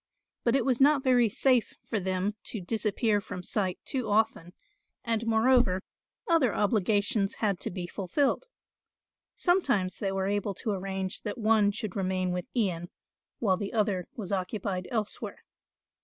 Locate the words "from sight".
3.21-3.77